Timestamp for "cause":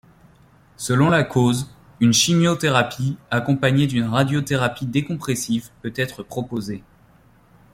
1.23-1.69